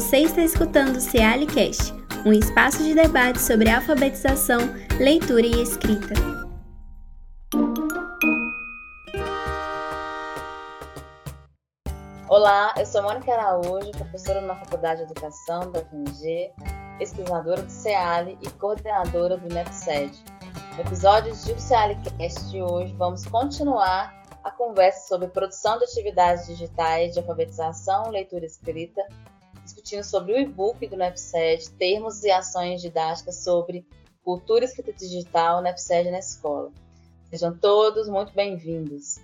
Você 0.00 0.20
está 0.20 0.40
escutando 0.40 0.96
o 0.96 1.00
Cealicast, 1.00 1.92
um 2.24 2.32
espaço 2.32 2.82
de 2.82 2.94
debate 2.94 3.38
sobre 3.38 3.68
alfabetização, 3.68 4.60
leitura 4.98 5.44
e 5.44 5.62
escrita. 5.62 6.14
Olá, 12.30 12.72
eu 12.78 12.86
sou 12.86 13.02
Mônica 13.02 13.30
Araújo, 13.30 13.90
professora 13.90 14.40
na 14.40 14.56
Faculdade 14.56 15.04
de 15.04 15.12
Educação 15.12 15.70
da 15.70 15.80
UFMG, 15.80 16.50
pesquisadora 16.96 17.60
do 17.60 17.70
CEALI 17.70 18.38
e 18.40 18.48
coordenadora 18.52 19.36
do 19.36 19.54
NEPSED. 19.54 20.18
No 20.76 20.80
episódio 20.80 21.30
de 21.30 21.60
CEALIcast 21.60 22.48
de 22.48 22.62
hoje, 22.62 22.94
vamos 22.94 23.26
continuar 23.26 24.18
a 24.42 24.50
conversa 24.50 25.08
sobre 25.08 25.28
produção 25.28 25.78
de 25.78 25.84
atividades 25.84 26.46
digitais 26.46 27.12
de 27.12 27.18
alfabetização, 27.18 28.08
leitura 28.08 28.44
e 28.44 28.46
escrita 28.46 29.02
discutindo 29.80 30.04
sobre 30.04 30.32
o 30.34 30.38
e-book 30.38 30.86
do 30.86 30.96
NEPSED, 30.96 31.70
termos 31.72 32.22
e 32.22 32.30
ações 32.30 32.82
didáticas 32.82 33.42
sobre 33.42 33.86
cultura 34.22 34.64
escrita 34.64 34.92
digital 34.92 35.62
NEPSED 35.62 36.10
na 36.10 36.18
escola. 36.18 36.70
Sejam 37.30 37.56
todos 37.56 38.06
muito 38.06 38.34
bem-vindos. 38.34 39.18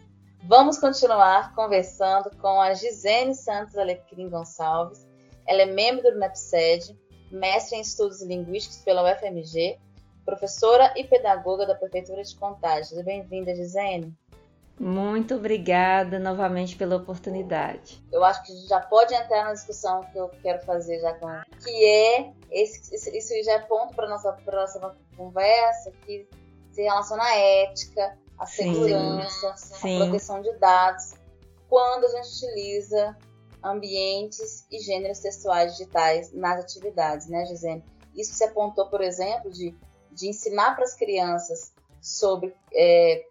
Vamos 0.44 0.78
continuar 0.78 1.54
conversando 1.54 2.30
com 2.38 2.60
a 2.60 2.72
Gisene 2.72 3.34
Santos 3.34 3.76
Alecrim 3.76 4.30
Gonçalves. 4.30 5.06
Ela 5.46 5.62
é 5.62 5.66
membro 5.66 6.10
do 6.10 6.18
NEPSED, 6.18 6.98
mestre 7.30 7.76
em 7.76 7.82
estudos 7.82 8.22
linguísticos 8.22 8.78
pela 8.78 9.02
UFMG, 9.12 9.78
professora 10.24 10.94
e 10.96 11.04
pedagoga 11.04 11.66
da 11.66 11.74
Prefeitura 11.74 12.22
de 12.22 12.34
Contagem. 12.34 13.02
Bem-vinda, 13.04 13.54
Gisene. 13.54 14.16
Muito 14.78 15.34
obrigada 15.34 16.18
novamente 16.18 16.76
pela 16.76 16.96
oportunidade. 16.96 18.02
Eu 18.12 18.22
acho 18.22 18.42
que 18.44 18.54
já 18.68 18.78
pode 18.80 19.14
entrar 19.14 19.44
na 19.44 19.54
discussão 19.54 20.02
que 20.12 20.18
eu 20.18 20.28
quero 20.42 20.62
fazer 20.66 21.00
já 21.00 21.14
com 21.14 21.28
que 21.62 21.84
é 21.84 22.32
esse, 22.50 22.94
isso 22.94 23.32
já 23.42 23.52
é 23.52 23.58
ponto 23.60 23.94
para 23.94 24.08
nossa 24.08 24.32
próxima 24.32 24.94
conversa 25.16 25.90
que 26.04 26.28
se 26.72 26.82
relaciona 26.82 27.24
à 27.24 27.36
ética, 27.38 28.18
à 28.38 28.44
segurança, 28.44 29.54
Sim. 29.56 29.96
à 29.96 30.04
proteção 30.04 30.42
de 30.42 30.52
dados, 30.58 31.14
quando 31.68 32.04
a 32.04 32.08
gente 32.08 32.28
utiliza 32.28 33.16
ambientes 33.62 34.66
e 34.70 34.78
gêneros 34.78 35.20
textuais 35.20 35.72
digitais 35.72 36.32
nas 36.32 36.60
atividades, 36.60 37.28
né, 37.28 37.46
Gisele? 37.46 37.82
Isso 38.14 38.34
se 38.34 38.44
apontou, 38.44 38.88
por 38.88 39.00
exemplo, 39.00 39.50
de, 39.50 39.74
de 40.12 40.28
ensinar 40.28 40.74
para 40.74 40.84
as 40.84 40.94
crianças 40.94 41.72
sobre 42.00 42.54
é, 42.72 43.24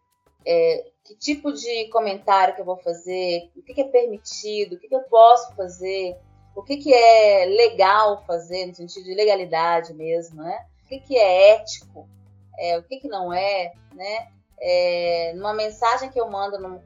é, 0.45 0.91
que 1.05 1.15
tipo 1.15 1.53
de 1.53 1.87
comentário 1.89 2.55
que 2.55 2.61
eu 2.61 2.65
vou 2.65 2.77
fazer, 2.77 3.51
o 3.55 3.61
que, 3.61 3.75
que 3.75 3.81
é 3.81 3.87
permitido, 3.87 4.75
o 4.75 4.79
que, 4.79 4.87
que 4.87 4.95
eu 4.95 5.03
posso 5.03 5.53
fazer, 5.55 6.17
o 6.55 6.63
que, 6.63 6.77
que 6.77 6.91
é 6.91 7.45
legal 7.45 8.23
fazer, 8.25 8.65
no 8.65 8.73
sentido 8.73 9.03
de 9.03 9.13
legalidade 9.13 9.93
mesmo, 9.93 10.41
né? 10.41 10.65
O 10.83 10.87
que, 10.87 10.99
que 10.99 11.15
é 11.15 11.51
ético, 11.51 12.09
é, 12.57 12.77
o 12.79 12.83
que, 12.83 12.97
que 12.97 13.07
não 13.07 13.31
é, 13.31 13.73
né? 13.93 14.29
É, 14.59 15.33
numa 15.35 15.53
mensagem 15.53 16.09
que 16.09 16.19
eu 16.19 16.27
mando, 16.29 16.57
num, 16.57 16.81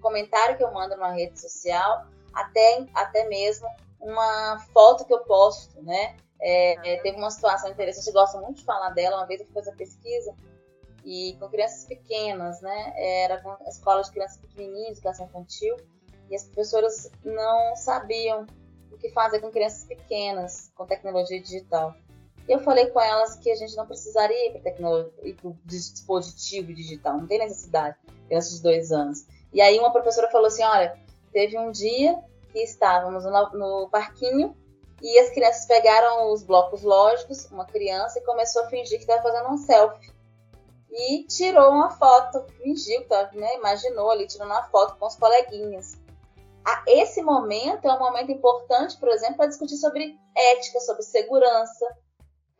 comentário 0.00 0.56
que 0.56 0.64
eu 0.64 0.72
mando 0.72 0.94
numa 0.94 1.12
rede 1.12 1.40
social, 1.40 2.06
até, 2.34 2.84
até 2.92 3.26
mesmo 3.28 3.66
uma 4.00 4.58
foto 4.72 5.04
que 5.06 5.14
eu 5.14 5.20
posto, 5.20 5.80
né? 5.82 6.14
É, 6.40 6.94
é, 6.94 6.96
teve 7.00 7.16
uma 7.16 7.30
situação 7.30 7.70
interessante, 7.70 8.06
eu 8.08 8.12
gosto 8.12 8.38
muito 8.38 8.58
de 8.58 8.64
falar 8.64 8.90
dela, 8.90 9.16
uma 9.16 9.26
vez 9.26 9.40
eu 9.40 9.46
fiz 9.46 9.56
essa 9.56 9.72
pesquisa, 9.72 10.34
e 11.04 11.36
com 11.38 11.48
crianças 11.48 11.84
pequenas, 11.84 12.60
né? 12.60 12.92
Era 12.96 13.40
com 13.40 13.56
escola 13.68 14.02
de 14.02 14.10
crianças 14.10 14.38
pequenininhas, 14.38 14.98
educação 14.98 15.26
infantil, 15.26 15.76
e 16.30 16.36
as 16.36 16.44
professoras 16.44 17.10
não 17.24 17.76
sabiam 17.76 18.46
o 18.90 18.96
que 18.96 19.10
fazer 19.10 19.40
com 19.40 19.50
crianças 19.50 19.84
pequenas 19.84 20.70
com 20.74 20.86
tecnologia 20.86 21.40
digital. 21.40 21.94
Eu 22.48 22.58
falei 22.60 22.86
com 22.86 23.00
elas 23.00 23.36
que 23.36 23.50
a 23.50 23.54
gente 23.54 23.76
não 23.76 23.86
precisaria 23.86 24.56
ir 24.56 24.60
para 24.60 25.48
o 25.48 25.56
dispositivo 25.64 26.74
digital, 26.74 27.18
não 27.18 27.26
tem 27.26 27.38
necessidade, 27.38 27.96
crianças 28.26 28.56
de 28.56 28.62
dois 28.62 28.90
anos. 28.90 29.26
E 29.52 29.60
aí 29.60 29.78
uma 29.78 29.92
professora 29.92 30.30
falou 30.30 30.48
assim, 30.48 30.64
olha, 30.64 30.98
teve 31.32 31.56
um 31.58 31.70
dia 31.70 32.18
que 32.52 32.58
estávamos 32.60 33.24
no, 33.24 33.50
no 33.52 33.88
parquinho 33.90 34.56
e 35.00 35.18
as 35.18 35.30
crianças 35.30 35.66
pegaram 35.66 36.32
os 36.32 36.42
blocos 36.42 36.82
lógicos, 36.82 37.50
uma 37.50 37.64
criança, 37.64 38.18
e 38.18 38.22
começou 38.22 38.62
a 38.62 38.68
fingir 38.68 38.98
que 38.98 39.04
estava 39.04 39.22
fazendo 39.22 39.50
um 39.50 39.56
selfie 39.56 40.11
e 40.92 41.24
tirou 41.24 41.70
uma 41.70 41.90
foto, 41.90 42.44
fingiu, 42.58 43.06
né, 43.32 43.56
imaginou 43.56 44.10
ali, 44.10 44.26
tirando 44.26 44.50
uma 44.50 44.64
foto 44.64 44.96
com 44.98 45.06
os 45.06 45.16
coleguinhas. 45.16 45.96
esse 46.86 47.22
momento 47.22 47.88
é 47.88 47.92
um 47.94 47.98
momento 47.98 48.30
importante, 48.30 48.98
por 48.98 49.08
exemplo, 49.08 49.36
para 49.36 49.46
discutir 49.46 49.76
sobre 49.76 50.18
ética, 50.36 50.80
sobre 50.80 51.02
segurança, 51.02 51.86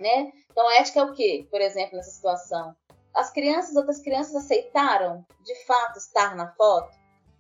né? 0.00 0.32
Então, 0.50 0.70
ética 0.72 1.00
é 1.00 1.04
o 1.04 1.12
quê, 1.12 1.47
por 1.50 1.60
exemplo, 1.60 1.97
nessa 1.97 2.10
situação? 2.10 2.75
As 3.15 3.31
crianças, 3.31 3.76
outras 3.76 4.00
crianças 4.00 4.34
aceitaram, 4.34 5.25
de 5.43 5.54
fato, 5.66 5.99
estar 5.99 6.34
na 6.34 6.53
foto? 6.54 6.91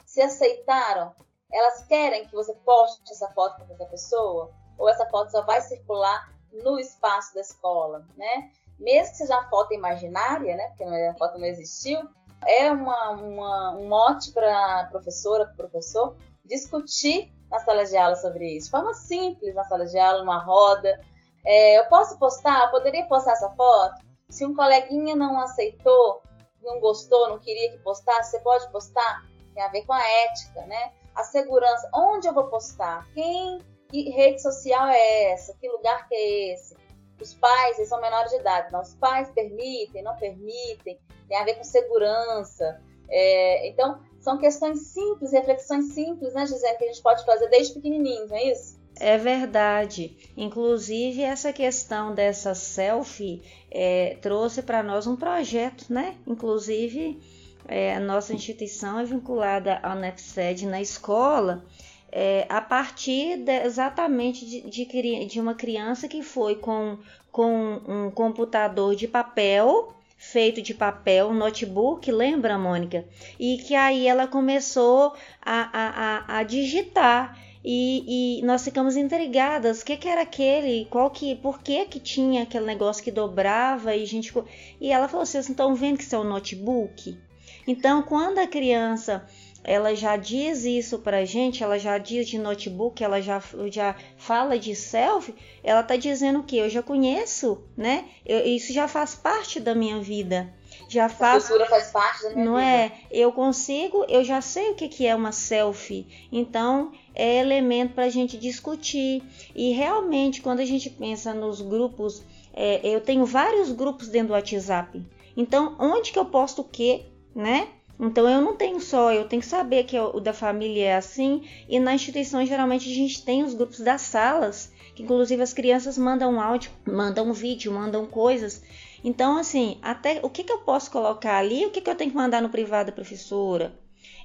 Se 0.04 0.20
aceitaram, 0.20 1.14
elas 1.50 1.84
querem 1.86 2.26
que 2.26 2.34
você 2.34 2.54
poste 2.64 3.10
essa 3.10 3.28
foto 3.30 3.56
para 3.56 3.66
qualquer 3.66 3.90
pessoa? 3.90 4.52
Ou 4.78 4.88
essa 4.88 5.06
foto 5.06 5.30
só 5.30 5.42
vai 5.42 5.60
circular 5.62 6.30
no 6.52 6.78
espaço 6.78 7.34
da 7.34 7.40
escola, 7.40 8.06
né? 8.16 8.52
Mesmo 8.82 9.12
que 9.12 9.18
seja 9.18 9.38
uma 9.38 9.48
foto 9.48 9.72
imaginária, 9.72 10.56
né, 10.56 10.68
porque 10.68 10.84
a 10.84 11.14
foto 11.14 11.38
não 11.38 11.46
existiu, 11.46 12.00
é 12.44 12.70
uma, 12.70 13.10
uma 13.10 13.76
um 13.76 13.88
mote 13.88 14.32
para 14.32 14.88
professora, 14.90 15.46
para 15.46 15.54
professor, 15.54 16.16
discutir 16.44 17.32
na 17.50 17.60
sala 17.60 17.84
de 17.84 17.96
aula 17.96 18.16
sobre 18.16 18.56
isso, 18.56 18.66
de 18.66 18.70
forma 18.70 18.94
simples 18.94 19.54
na 19.54 19.64
sala 19.64 19.86
de 19.86 19.98
aula, 19.98 20.20
numa 20.20 20.42
roda. 20.42 21.00
É, 21.44 21.78
eu 21.78 21.84
posso 21.86 22.18
postar? 22.18 22.64
Eu 22.64 22.70
poderia 22.70 23.04
postar 23.06 23.32
essa 23.32 23.50
foto? 23.50 24.02
Se 24.28 24.44
um 24.44 24.54
coleguinha 24.54 25.14
não 25.14 25.38
aceitou, 25.40 26.22
não 26.62 26.80
gostou, 26.80 27.28
não 27.28 27.38
queria 27.38 27.70
que 27.72 27.78
postasse, 27.78 28.30
você 28.30 28.40
pode 28.40 28.70
postar? 28.70 29.24
Tem 29.54 29.62
a 29.62 29.68
ver 29.68 29.84
com 29.84 29.92
a 29.92 30.02
ética, 30.02 30.64
né? 30.66 30.92
A 31.14 31.24
segurança. 31.24 31.90
Onde 31.94 32.26
eu 32.26 32.32
vou 32.32 32.44
postar? 32.44 33.06
Quem? 33.12 33.58
Que 33.90 34.10
rede 34.10 34.40
social 34.40 34.88
é 34.88 35.32
essa? 35.32 35.54
Que 35.60 35.68
lugar 35.68 36.08
que 36.08 36.14
é 36.14 36.54
esse? 36.54 36.74
Os 37.20 37.34
pais, 37.34 37.78
eles 37.78 37.88
são 37.88 38.00
menores 38.00 38.30
de 38.30 38.38
idade, 38.38 38.72
não, 38.72 38.80
os 38.80 38.94
pais 38.94 39.30
permitem, 39.30 40.02
não 40.02 40.16
permitem, 40.16 40.98
tem 41.28 41.36
a 41.38 41.44
ver 41.44 41.54
com 41.54 41.64
segurança. 41.64 42.80
É, 43.08 43.68
então, 43.68 44.00
são 44.20 44.38
questões 44.38 44.78
simples, 44.88 45.32
reflexões 45.32 45.92
simples, 45.92 46.32
né, 46.34 46.46
Gisele, 46.46 46.78
que 46.78 46.84
a 46.84 46.86
gente 46.88 47.02
pode 47.02 47.24
fazer 47.24 47.48
desde 47.48 47.74
pequenininho, 47.74 48.26
não 48.26 48.36
é 48.36 48.52
isso? 48.52 48.80
É 48.98 49.18
verdade. 49.18 50.16
Inclusive, 50.36 51.22
essa 51.22 51.52
questão 51.52 52.14
dessa 52.14 52.54
selfie 52.54 53.42
é, 53.70 54.16
trouxe 54.20 54.62
para 54.62 54.82
nós 54.82 55.06
um 55.06 55.16
projeto, 55.16 55.92
né? 55.92 56.16
Inclusive, 56.26 57.18
é, 57.66 57.94
a 57.94 58.00
nossa 58.00 58.32
instituição 58.32 59.00
é 59.00 59.04
vinculada 59.04 59.78
ao 59.82 59.96
NEPSED 59.96 60.66
na 60.66 60.80
escola 60.80 61.64
é, 62.12 62.44
a 62.46 62.60
partir 62.60 63.38
de, 63.38 63.64
exatamente 63.64 64.44
de, 64.44 64.60
de, 64.60 65.24
de, 65.24 65.40
uma 65.40 65.54
criança 65.54 66.06
que 66.06 66.22
foi 66.22 66.56
com, 66.56 66.98
com 67.30 67.80
um 67.88 68.10
computador 68.10 68.94
de 68.94 69.08
papel, 69.08 69.94
feito 70.18 70.60
de 70.60 70.74
papel, 70.74 71.28
um 71.28 71.34
notebook, 71.34 72.12
lembra, 72.12 72.58
Mônica? 72.58 73.06
E 73.40 73.56
que 73.56 73.74
aí 73.74 74.06
ela 74.06 74.26
começou 74.26 75.14
a, 75.40 75.70
a, 75.72 76.36
a, 76.36 76.38
a 76.38 76.42
digitar. 76.42 77.38
E, 77.64 78.40
e, 78.40 78.42
nós 78.42 78.64
ficamos 78.64 78.96
intrigadas, 78.96 79.80
o 79.82 79.84
que, 79.84 79.96
que, 79.96 80.08
era 80.08 80.22
aquele, 80.22 80.84
qual 80.90 81.08
que, 81.10 81.36
por 81.36 81.62
que 81.62 81.84
que 81.86 82.00
tinha 82.00 82.42
aquele 82.42 82.66
negócio 82.66 83.04
que 83.04 83.10
dobrava 83.12 83.94
e 83.94 84.04
gente 84.04 84.34
e 84.80 84.90
ela 84.90 85.06
falou: 85.06 85.24
vocês 85.24 85.48
estão 85.48 85.72
vendo 85.72 85.98
que 85.98 86.02
isso 86.02 86.16
é 86.16 86.18
um 86.18 86.24
notebook? 86.24 87.16
Então, 87.64 88.02
quando 88.02 88.38
a 88.38 88.48
criança 88.48 89.24
ela 89.64 89.94
já 89.94 90.16
diz 90.16 90.64
isso 90.64 90.98
pra 90.98 91.24
gente, 91.24 91.62
ela 91.62 91.78
já 91.78 91.98
diz 91.98 92.28
de 92.28 92.38
notebook, 92.38 93.02
ela 93.02 93.20
já, 93.20 93.40
já 93.70 93.94
fala 94.16 94.58
de 94.58 94.74
selfie, 94.74 95.34
ela 95.62 95.82
tá 95.82 95.96
dizendo 95.96 96.42
que 96.42 96.56
eu 96.56 96.68
já 96.68 96.82
conheço, 96.82 97.62
né? 97.76 98.04
Eu, 98.26 98.44
isso 98.44 98.72
já 98.72 98.88
faz 98.88 99.14
parte 99.14 99.60
da 99.60 99.74
minha 99.74 100.00
vida. 100.00 100.52
Já 100.88 101.08
faz, 101.08 101.50
a 101.50 101.66
faz 101.66 101.90
parte 101.90 102.22
da 102.24 102.30
minha 102.30 102.44
não 102.44 102.56
vida. 102.56 102.66
é? 102.66 102.92
Eu 103.10 103.32
consigo, 103.32 104.04
eu 104.08 104.24
já 104.24 104.40
sei 104.40 104.70
o 104.70 104.74
que, 104.74 104.88
que 104.88 105.06
é 105.06 105.14
uma 105.14 105.32
selfie. 105.32 106.06
Então, 106.30 106.92
é 107.14 107.38
elemento 107.38 107.94
para 107.94 108.04
a 108.04 108.10
gente 108.10 108.36
discutir. 108.36 109.22
E 109.54 109.72
realmente, 109.72 110.42
quando 110.42 110.60
a 110.60 110.64
gente 110.64 110.90
pensa 110.90 111.32
nos 111.32 111.60
grupos, 111.62 112.22
é, 112.52 112.80
eu 112.82 113.00
tenho 113.00 113.24
vários 113.24 113.70
grupos 113.72 114.08
dentro 114.08 114.28
do 114.28 114.34
WhatsApp. 114.34 115.02
Então, 115.36 115.76
onde 115.78 116.12
que 116.12 116.18
eu 116.18 116.26
posto 116.26 116.60
o 116.62 116.64
quê, 116.64 117.06
né? 117.34 117.68
Então 117.98 118.28
eu 118.28 118.40
não 118.40 118.56
tenho 118.56 118.80
só, 118.80 119.12
eu 119.12 119.28
tenho 119.28 119.40
que 119.40 119.48
saber 119.48 119.84
que 119.84 119.98
o 119.98 120.18
da 120.18 120.32
família 120.32 120.86
é 120.86 120.96
assim. 120.96 121.46
E 121.68 121.78
na 121.78 121.94
instituição 121.94 122.44
geralmente 122.44 122.90
a 122.90 122.94
gente 122.94 123.24
tem 123.24 123.44
os 123.44 123.54
grupos 123.54 123.80
das 123.80 124.02
salas, 124.02 124.72
que 124.94 125.02
inclusive 125.02 125.42
as 125.42 125.52
crianças 125.52 125.96
mandam 125.96 126.40
áudio, 126.40 126.70
mandam 126.86 127.32
vídeo, 127.32 127.72
mandam 127.72 128.06
coisas. 128.06 128.62
Então 129.04 129.38
assim, 129.38 129.78
até 129.82 130.20
o 130.22 130.30
que, 130.30 130.44
que 130.44 130.52
eu 130.52 130.58
posso 130.58 130.90
colocar 130.90 131.36
ali, 131.36 131.64
o 131.66 131.70
que, 131.70 131.80
que 131.80 131.90
eu 131.90 131.94
tenho 131.94 132.10
que 132.10 132.16
mandar 132.16 132.42
no 132.42 132.48
privado 132.48 132.90
da 132.90 132.94
professora, 132.94 133.78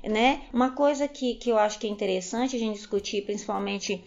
né? 0.04 0.42
Uma 0.54 0.72
coisa 0.72 1.08
que, 1.08 1.36
que 1.36 1.50
eu 1.50 1.58
acho 1.58 1.80
que 1.80 1.88
é 1.88 1.90
interessante 1.90 2.56
a 2.56 2.60
gente 2.60 2.78
discutir, 2.78 3.26
principalmente 3.26 4.04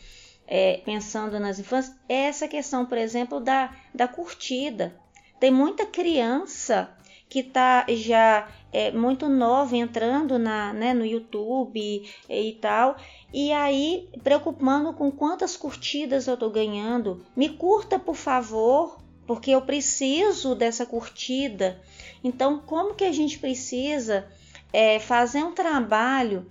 é, 0.50 0.78
pensando 0.78 1.38
nas 1.38 1.60
infâncias, 1.60 1.96
é 2.08 2.22
essa 2.24 2.48
questão, 2.48 2.84
por 2.84 2.98
exemplo, 2.98 3.38
da, 3.38 3.72
da 3.94 4.08
curtida. 4.08 4.92
Tem 5.38 5.50
muita 5.50 5.86
criança 5.86 6.92
que 7.30 7.38
está 7.38 7.86
já 7.88 8.48
é, 8.72 8.90
muito 8.90 9.28
nova 9.28 9.76
entrando 9.76 10.36
na, 10.36 10.72
né, 10.72 10.92
no 10.92 11.06
YouTube 11.06 12.02
e, 12.28 12.52
tal, 12.60 12.96
e 13.32 13.52
aí 13.52 14.08
preocupando 14.24 14.92
com 14.92 15.12
quantas 15.12 15.56
curtidas 15.56 16.26
eu 16.26 16.34
estou 16.34 16.50
ganhando. 16.50 17.24
Me 17.36 17.48
curta, 17.48 18.00
por 18.00 18.16
favor, 18.16 18.98
porque 19.28 19.52
eu 19.52 19.62
preciso 19.62 20.56
dessa 20.56 20.84
curtida. 20.84 21.80
Então, 22.22 22.58
como 22.58 22.94
que 22.94 23.04
a 23.04 23.12
gente 23.12 23.38
precisa 23.38 24.26
é, 24.72 24.98
fazer 24.98 25.44
um 25.44 25.52
trabalho 25.52 26.50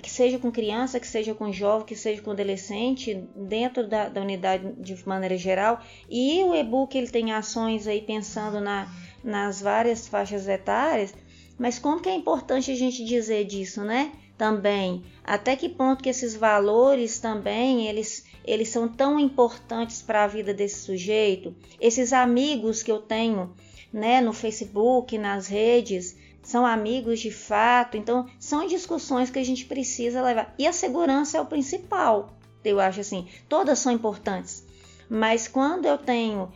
que 0.00 0.10
seja 0.10 0.38
com 0.38 0.50
criança, 0.50 0.98
que 0.98 1.06
seja 1.06 1.34
com 1.34 1.52
jovem, 1.52 1.86
que 1.86 1.94
seja 1.94 2.22
com 2.22 2.30
adolescente, 2.30 3.22
dentro 3.36 3.86
da, 3.86 4.08
da 4.08 4.22
unidade 4.22 4.72
de 4.78 5.06
maneira 5.06 5.36
geral. 5.36 5.80
E 6.08 6.42
o 6.42 6.54
e-book 6.54 6.96
ele 6.96 7.08
tem 7.08 7.32
ações 7.32 7.86
aí 7.86 8.00
pensando 8.00 8.60
na, 8.60 8.88
nas 9.24 9.60
várias 9.60 10.06
faixas 10.06 10.46
etárias, 10.46 11.14
mas 11.58 11.78
como 11.78 12.00
que 12.00 12.08
é 12.08 12.14
importante 12.14 12.70
a 12.70 12.76
gente 12.76 13.04
dizer 13.04 13.44
disso, 13.44 13.82
né? 13.82 14.12
Também, 14.36 15.04
até 15.22 15.56
que 15.56 15.68
ponto 15.68 16.02
que 16.02 16.08
esses 16.08 16.34
valores 16.34 17.18
também 17.18 17.86
eles 17.86 18.24
eles 18.44 18.68
são 18.68 18.86
tão 18.86 19.18
importantes 19.18 20.02
para 20.02 20.24
a 20.24 20.26
vida 20.26 20.52
desse 20.52 20.80
sujeito. 20.80 21.54
Esses 21.80 22.12
amigos 22.12 22.82
que 22.82 22.92
eu 22.92 22.98
tenho, 22.98 23.54
né, 23.90 24.20
no 24.20 24.34
Facebook, 24.34 25.16
nas 25.16 25.46
redes, 25.46 26.16
são 26.42 26.66
amigos 26.66 27.20
de 27.20 27.30
fato. 27.30 27.96
Então, 27.96 28.28
são 28.38 28.66
discussões 28.66 29.30
que 29.30 29.38
a 29.38 29.44
gente 29.44 29.64
precisa 29.64 30.22
levar. 30.22 30.54
E 30.58 30.66
a 30.66 30.72
segurança 30.72 31.38
é 31.38 31.40
o 31.40 31.46
principal. 31.46 32.36
Eu 32.62 32.78
acho 32.78 33.00
assim, 33.00 33.26
todas 33.48 33.78
são 33.78 33.92
importantes. 33.92 34.64
Mas 35.08 35.48
quando 35.48 35.86
eu 35.86 35.96
tenho 35.96 36.52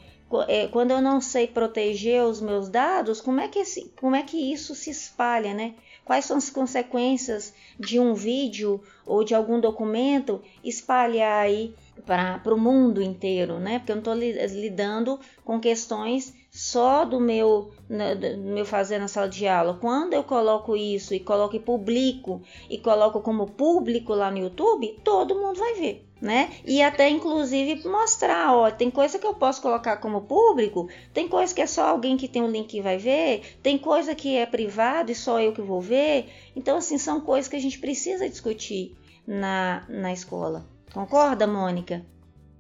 quando 0.71 0.91
eu 0.91 1.01
não 1.01 1.21
sei 1.21 1.47
proteger 1.47 2.23
os 2.23 2.41
meus 2.41 2.69
dados, 2.69 3.21
como 3.21 3.41
é 3.41 3.49
que, 3.49 3.61
esse, 3.61 3.91
como 3.99 4.15
é 4.15 4.23
que 4.23 4.53
isso 4.53 4.75
se 4.75 4.91
espalha, 4.91 5.55
né? 5.55 5.75
Quais 6.05 6.25
são 6.27 6.37
as 6.37 6.51
consequências 6.51 7.55
de 7.79 7.99
um 7.99 8.15
vídeo 8.15 8.83
ou 9.07 9.25
de 9.25 9.35
algum 9.35 9.61
documento 9.61 10.43
espalhar 10.63 11.43
aí 11.43 11.75
para 12.05 12.55
o 12.55 12.59
mundo 12.59 13.03
inteiro, 13.03 13.59
né? 13.59 13.79
Porque 13.79 13.93
eu 13.93 13.97
não 13.97 14.01
estou 14.01 14.15
lidando 14.61 15.19
com 15.45 15.61
questões 15.61 16.35
só 16.51 17.05
do 17.05 17.21
meu, 17.21 17.71
né, 17.89 18.15
do 18.15 18.39
meu 18.39 18.65
fazer 18.65 18.99
na 18.99 19.09
sala 19.09 19.29
de 19.29 19.47
aula. 19.47 19.79
Quando 19.81 20.15
eu 20.15 20.25
coloco 20.25 20.77
isso 20.77 21.15
e 21.15 21.21
coloco 21.21 21.57
e 21.57 21.61
publico 21.61 22.43
e 22.69 22.79
coloco 22.79 23.21
como 23.21 23.47
público 23.47 24.15
lá 24.15 24.31
no 24.31 24.39
YouTube, 24.39 24.99
todo 25.05 25.35
mundo 25.35 25.59
vai 25.59 25.75
ver 25.75 26.08
né? 26.21 26.51
E 26.65 26.83
até 26.83 27.09
inclusive 27.09 27.87
mostrar, 27.89 28.55
ó, 28.55 28.71
tem 28.71 28.91
coisa 28.91 29.19
que 29.19 29.27
eu 29.27 29.35
posso 29.35 29.63
colocar 29.63 29.99
como 29.99 30.23
público, 30.23 30.89
tem 31.15 31.29
coisa 31.29 31.55
que 31.55 31.61
é 31.61 31.67
só 31.67 31.89
alguém 31.89 32.17
que 32.17 32.29
tem 32.29 32.43
um 32.43 32.51
link 32.51 32.69
que 32.69 32.83
vai 32.83 32.99
ver, 32.99 33.59
tem 33.63 33.79
coisa 33.79 34.15
que 34.15 34.37
é 34.37 34.45
privado 34.45 35.13
e 35.13 35.15
só 35.15 35.41
eu 35.41 35.53
que 35.53 35.63
vou 35.63 35.81
ver. 35.81 36.29
Então, 36.57 36.79
assim, 36.79 36.99
são 36.99 37.21
coisas 37.21 37.49
que 37.49 37.57
a 37.57 37.61
gente 37.61 37.79
precisa 37.79 38.29
discutir 38.29 38.97
na, 39.27 39.85
na 39.89 40.13
escola. 40.13 40.67
Concorda, 40.93 41.47
Mônica? 41.47 42.05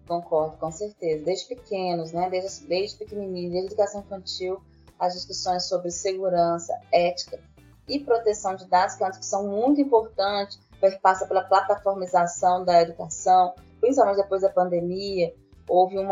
Concordo, 0.06 0.56
com 0.56 0.70
certeza. 0.70 1.24
Desde 1.24 1.48
pequenos, 1.48 2.12
né? 2.12 2.30
Desde, 2.30 2.66
desde 2.66 2.96
pequenininho, 2.96 3.50
desde 3.50 3.68
educação 3.68 4.00
infantil, 4.00 4.60
as 4.98 5.14
discussões 5.14 5.68
sobre 5.68 5.90
segurança, 5.90 6.72
ética 6.92 7.40
e 7.88 7.98
proteção 8.00 8.54
de 8.54 8.66
dados, 8.66 8.96
que 8.96 9.04
é 9.04 9.10
discussão 9.10 9.48
muito 9.48 9.80
importante 9.80 10.58
passa 11.00 11.26
pela 11.26 11.42
plataformização 11.42 12.64
da 12.64 12.82
educação, 12.82 13.54
principalmente 13.80 14.16
depois 14.16 14.42
da 14.42 14.48
pandemia, 14.48 15.34
houve 15.68 15.98
um 15.98 16.08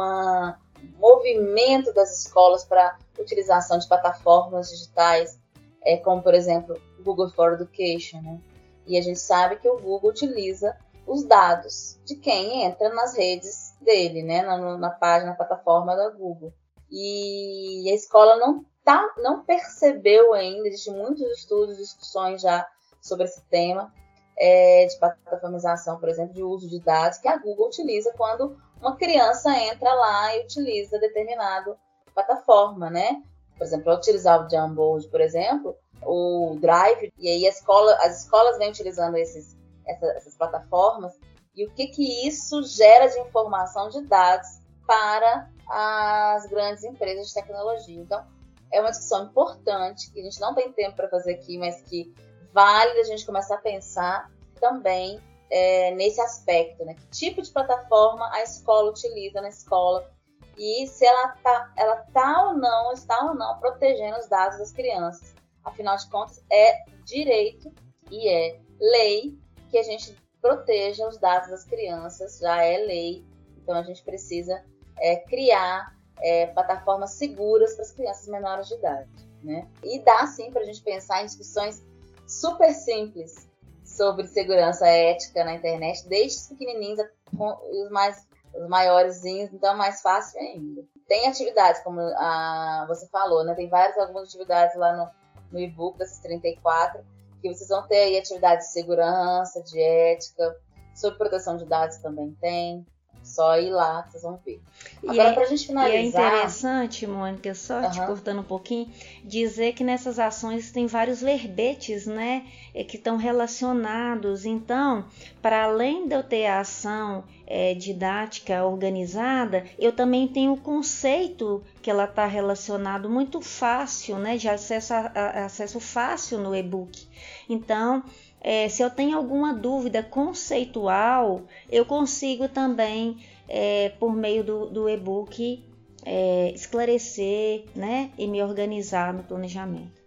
movimento 0.99 1.93
das 1.93 2.25
escolas 2.25 2.65
para 2.65 2.99
utilização 3.19 3.79
de 3.79 3.89
plataformas 3.89 4.71
digitais, 4.71 5.39
é, 5.85 5.97
como 5.97 6.23
por 6.23 6.35
exemplo 6.35 6.77
o 6.99 7.03
Google 7.03 7.31
for 7.31 7.55
Education, 7.55 8.21
né? 8.21 8.41
E 8.87 8.97
a 8.97 9.03
gente 9.03 9.19
sabe 9.19 9.57
que 9.57 9.69
o 9.69 9.79
Google 9.79 10.11
utiliza 10.11 10.77
os 11.07 11.25
dados 11.25 11.99
de 12.05 12.17
quem 12.17 12.65
entra 12.65 12.89
nas 12.91 13.17
redes 13.17 13.75
dele, 13.81 14.23
né? 14.23 14.43
Na, 14.43 14.77
na 14.77 14.91
página, 14.91 15.31
na 15.31 15.37
plataforma 15.37 15.97
da 15.97 16.11
Google. 16.11 16.53
E 16.91 17.89
a 17.91 17.95
escola 17.95 18.37
não 18.37 18.65
tá, 18.85 19.15
não 19.19 19.45
percebeu 19.45 20.33
ainda, 20.33 20.69
existem 20.69 20.95
muitos 20.95 21.23
estudos, 21.39 21.77
discussões 21.77 22.41
já 22.41 22.67
sobre 23.01 23.25
esse 23.25 23.43
tema, 23.47 23.93
é, 24.39 24.87
de 24.87 24.97
plataformização, 24.99 25.99
por 25.99 26.09
exemplo, 26.09 26.35
de 26.35 26.43
uso 26.43 26.69
de 26.69 26.79
dados 26.81 27.19
que 27.19 27.29
a 27.29 27.39
Google 27.39 27.69
utiliza 27.69 28.13
quando 28.17 28.57
uma 28.81 28.97
criança 28.97 29.51
entra 29.57 29.93
lá 29.95 30.37
e 30.37 30.45
utiliza 30.45 30.99
determinado 30.99 31.77
plataforma, 32.15 32.91
né? 32.91 33.23
Por 33.57 33.65
exemplo, 33.65 33.93
utilizar 33.93 34.45
o 34.45 34.51
Jamboard, 34.51 35.09
por 35.09 35.21
exemplo, 35.21 35.77
o 36.03 36.57
Drive, 36.61 37.13
e 37.19 37.29
aí 37.29 37.47
escola, 37.47 37.95
as 38.03 38.23
escolas 38.23 38.59
vêm 38.59 38.71
utilizando 38.71 39.17
esses, 39.17 39.57
essa, 39.87 40.07
essas 40.09 40.37
plataformas, 40.37 41.15
e 41.55 41.65
o 41.65 41.71
que, 41.71 41.89
que 41.89 42.29
isso 42.29 42.63
gera 42.65 43.07
de 43.07 43.19
informação 43.21 43.89
de 43.89 44.03
dados 44.03 44.61
para 44.87 45.49
as 45.69 46.47
grandes 46.47 46.85
empresas 46.85 47.29
de 47.29 47.35
tecnologia. 47.35 48.01
Então, 48.01 48.25
é 48.71 48.81
uma 48.81 48.91
discussão 48.91 49.25
importante, 49.25 50.11
que 50.11 50.21
a 50.21 50.23
gente 50.23 50.41
não 50.41 50.55
tem 50.55 50.71
tempo 50.73 50.97
para 50.97 51.09
fazer 51.09 51.35
aqui, 51.35 51.57
mas 51.59 51.81
que 51.83 52.15
vale 52.57 52.99
a 52.99 53.05
gente 53.05 53.27
começar 53.27 53.57
a 53.57 53.61
pensar 53.61 54.31
também 54.59 55.21
é, 55.51 55.91
nesse 55.91 56.23
aspecto, 56.23 56.87
né? 56.87 56.95
Que 56.95 57.07
tipo 57.09 57.43
de 57.43 57.51
plataforma 57.51 58.33
a 58.33 58.43
escola 58.43 58.91
utiliza 58.91 59.43
na 59.43 59.51
escola 59.51 60.11
e 60.57 60.87
se 60.87 61.05
ela 61.05 61.29
tá, 61.43 61.71
ela 61.77 61.97
tá 62.15 62.47
ou 62.47 62.55
não, 62.55 62.93
está 62.93 63.27
ou 63.27 63.35
não 63.35 63.61
protegendo 63.61 64.19
os 64.19 64.27
dados 64.27 64.57
das 64.57 64.73
crianças. 64.73 65.35
Afinal 65.63 65.99
de 65.99 66.09
contas, 66.09 66.43
é 66.51 66.83
direito 67.05 67.71
e 68.11 68.27
é 68.27 68.59
lei 68.81 69.39
que 69.71 69.77
a 69.77 69.83
gente 69.83 70.17
proteja 70.41 71.07
os 71.07 71.19
dados 71.19 71.51
das 71.51 71.65
crianças, 71.65 72.39
já 72.39 72.65
é 72.65 72.79
lei. 72.79 73.23
Então 73.59 73.75
a 73.75 73.83
gente 73.83 74.03
precisa 74.03 74.65
é, 74.99 75.17
criar 75.17 75.95
é, 76.23 76.47
plataformas 76.47 77.11
seguras 77.11 77.75
para 77.75 77.83
as 77.83 77.93
crianças 77.93 78.27
menores 78.29 78.67
de 78.67 78.77
idade. 78.77 79.11
Né? 79.45 79.69
E 79.85 79.99
dá 79.99 80.27
sim 80.27 80.51
para 80.51 80.63
a 80.63 80.65
gente 80.65 80.81
pensar 80.81 81.23
em 81.23 81.27
discussões 81.27 81.85
super 82.27 82.73
simples 82.73 83.49
sobre 83.85 84.27
segurança 84.27 84.87
ética 84.87 85.45
na 85.45 85.55
internet, 85.55 86.07
desde 86.09 86.39
os 86.39 86.47
pequenininhos 86.49 87.01
os 87.33 87.91
mais 87.91 88.27
os 88.59 88.69
maiores, 88.69 89.25
então 89.25 89.73
é 89.73 89.77
mais 89.77 90.01
fácil 90.01 90.41
ainda. 90.41 90.83
Tem 91.07 91.29
atividades, 91.29 91.83
como 91.83 92.01
a, 92.01 92.87
você 92.89 93.07
falou, 93.09 93.45
né? 93.45 93.55
Tem 93.55 93.69
várias 93.69 93.97
algumas 93.99 94.29
atividades 94.29 94.77
lá 94.77 94.97
no, 94.97 95.09
no 95.53 95.61
e-book 95.61 95.99
dessas 95.99 96.19
34, 96.21 97.05
que 97.41 97.55
vocês 97.55 97.69
vão 97.69 97.87
ter 97.87 97.97
aí 97.97 98.19
atividades 98.19 98.67
de 98.69 98.73
segurança, 98.73 99.63
de 99.63 99.81
ética, 99.81 100.57
sobre 100.95 101.19
proteção 101.19 101.57
de 101.57 101.67
dados 101.67 101.99
também 101.99 102.35
tem. 102.41 102.87
Só 103.23 103.59
ir 103.59 103.71
lá, 103.71 104.07
vocês 104.09 104.23
vão 104.23 104.37
ver. 104.39 104.61
Agora, 105.09 105.29
é, 105.29 105.33
para 105.33 105.43
a 105.43 105.47
gente 105.47 105.67
finalizar. 105.67 105.95
E 105.95 106.05
é 106.05 106.07
interessante, 106.07 107.07
Mônica, 107.07 107.55
só 107.55 107.81
uhum. 107.81 107.91
te 107.91 108.07
cortando 108.07 108.41
um 108.41 108.45
pouquinho, 108.45 108.89
dizer 109.25 109.73
que 109.75 109.85
nessas 109.85 110.19
ações 110.19 110.73
tem 110.73 110.87
vários 110.87 111.21
verbetes, 111.21 112.07
né? 112.07 112.45
É, 112.75 112.83
que 112.85 112.97
estão 112.97 113.17
relacionados. 113.17 114.45
Então, 114.45 115.05
para 115.41 115.65
além 115.65 116.09
de 116.09 116.15
eu 116.15 116.23
ter 116.23 116.47
a 116.47 116.61
ação 116.61 117.25
é, 117.47 117.75
didática 117.75 118.65
organizada, 118.65 119.65
eu 119.79 119.93
também 119.93 120.27
tenho 120.27 120.53
o 120.53 120.61
conceito 120.61 121.63
que 121.81 121.91
ela 121.91 122.05
está 122.05 122.27
relacionado 122.27 123.09
muito 123.09 123.41
fácil, 123.41 124.19
né? 124.19 124.37
De 124.37 124.49
acesso, 124.49 124.93
a, 124.93 125.13
a, 125.15 125.45
acesso 125.45 125.79
fácil 125.79 126.39
no 126.39 126.55
e-book. 126.55 127.07
Então, 127.49 128.03
é, 128.41 128.69
se 128.69 128.81
eu 128.81 128.89
tenho 128.89 129.17
alguma 129.17 129.53
dúvida 129.53 130.05
conceitual, 130.05 131.43
eu 131.69 131.85
consigo 131.85 132.49
também, 132.49 133.19
é, 133.49 133.91
por 134.01 134.15
meio 134.15 134.45
do, 134.45 134.67
do 134.67 134.89
e-book, 134.89 135.65
é, 136.05 136.51
esclarecer 136.51 137.65
né, 137.75 138.13
e 138.17 138.27
me 138.27 138.43
organizar 138.43 139.13
no 139.13 139.23
planejamento. 139.23 140.05